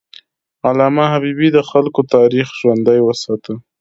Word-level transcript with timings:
علامه 0.67 1.05
حبیبي 1.13 1.47
د 1.53 1.59
خلکو 1.69 2.01
تاریخ 2.15 2.47
ژوندی 2.59 2.99
وساته. 3.03 3.53